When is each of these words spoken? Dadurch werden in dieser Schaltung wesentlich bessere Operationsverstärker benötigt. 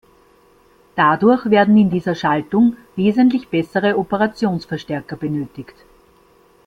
Dadurch 0.95 1.45
werden 1.51 1.77
in 1.77 1.91
dieser 1.91 2.15
Schaltung 2.15 2.75
wesentlich 2.95 3.49
bessere 3.49 3.99
Operationsverstärker 3.99 5.15
benötigt. 5.15 5.75